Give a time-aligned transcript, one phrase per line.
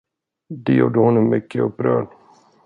[0.49, 2.07] Det gjorde honom mycket upprörd.